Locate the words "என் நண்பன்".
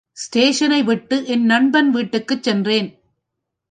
1.25-1.89